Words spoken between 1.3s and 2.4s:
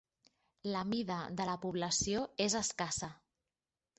de la població